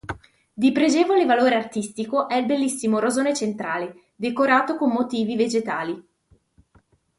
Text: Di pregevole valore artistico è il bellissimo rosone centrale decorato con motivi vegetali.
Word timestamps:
Di 0.53 0.71
pregevole 0.71 1.25
valore 1.27 1.53
artistico 1.53 2.27
è 2.27 2.33
il 2.37 2.47
bellissimo 2.47 2.97
rosone 2.97 3.35
centrale 3.35 4.05
decorato 4.15 4.75
con 4.75 4.89
motivi 4.89 5.35
vegetali. 5.35 6.03